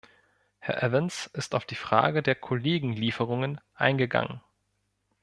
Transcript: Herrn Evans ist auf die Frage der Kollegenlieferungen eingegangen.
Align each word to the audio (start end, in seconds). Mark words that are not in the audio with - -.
Herrn 0.57 0.79
Evans 0.79 1.27
ist 1.27 1.53
auf 1.53 1.63
die 1.65 1.75
Frage 1.75 2.23
der 2.23 2.33
Kollegenlieferungen 2.33 3.61
eingegangen. 3.75 4.41